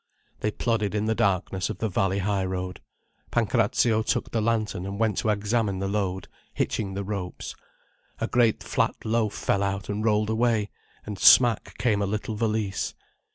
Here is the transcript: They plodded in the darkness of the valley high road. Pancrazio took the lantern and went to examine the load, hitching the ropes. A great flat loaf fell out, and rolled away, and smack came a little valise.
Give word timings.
They 0.39 0.49
plodded 0.49 0.95
in 0.95 1.05
the 1.05 1.13
darkness 1.13 1.69
of 1.69 1.77
the 1.77 1.87
valley 1.87 2.17
high 2.17 2.45
road. 2.45 2.81
Pancrazio 3.29 4.01
took 4.01 4.31
the 4.31 4.41
lantern 4.41 4.83
and 4.83 4.99
went 4.99 5.19
to 5.19 5.29
examine 5.29 5.77
the 5.77 5.87
load, 5.87 6.27
hitching 6.55 6.95
the 6.95 7.03
ropes. 7.03 7.53
A 8.19 8.25
great 8.25 8.63
flat 8.63 8.95
loaf 9.05 9.35
fell 9.35 9.61
out, 9.61 9.89
and 9.89 10.03
rolled 10.03 10.31
away, 10.31 10.71
and 11.05 11.19
smack 11.19 11.77
came 11.77 12.01
a 12.01 12.07
little 12.07 12.33
valise. 12.35 12.95